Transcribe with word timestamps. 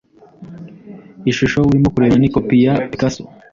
Ishusho 1.31 1.57
urimo 1.69 1.87
kureba 1.93 2.15
ni 2.19 2.29
kopi 2.33 2.55
ya 2.65 2.73
Picasso. 2.89 3.21